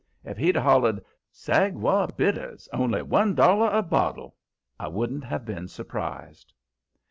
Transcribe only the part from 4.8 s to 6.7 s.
wouldn't have been surprised.